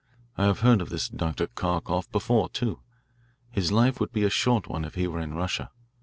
[0.35, 1.45] I have heard of this Dr.
[1.45, 2.79] Kharkoff before, too.
[3.51, 5.69] His life would be a short one if he were in Russia.